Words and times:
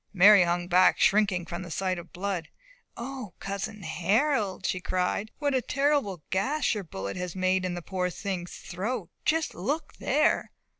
Mary 0.13 0.41
hung 0.41 0.67
back, 0.67 0.97
shrinking 0.99 1.45
from 1.45 1.61
the 1.61 1.69
sight 1.69 1.99
of 1.99 2.11
blood. 2.11 2.49
"O, 2.97 3.35
cousin 3.39 3.83
Harold," 3.83 4.65
she 4.65 4.81
cried, 4.81 5.29
"what 5.37 5.53
a 5.53 5.61
terrible 5.61 6.23
gash 6.31 6.73
your 6.73 6.83
bullet 6.83 7.15
has 7.17 7.35
made 7.35 7.63
in 7.63 7.75
the 7.75 7.83
poor 7.83 8.09
thing's 8.09 8.57
throat! 8.57 9.11
Just 9.25 9.53
look 9.53 9.93
there!" 9.97 10.49